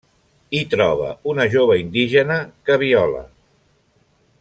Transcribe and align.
Hi 0.55 0.61
troba 0.71 1.09
una 1.35 1.47
jove 1.57 1.77
indígena 1.83 2.41
que 2.71 2.81
viola. 2.89 3.25